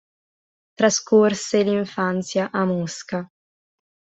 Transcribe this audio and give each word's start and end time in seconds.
Trascorse 0.79 1.61
l'infanzia 1.63 2.49
a 2.51 2.65
Mosca. 2.65 3.23